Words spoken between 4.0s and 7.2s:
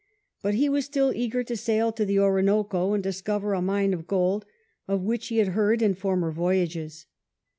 gold of which he had heard in former voyages.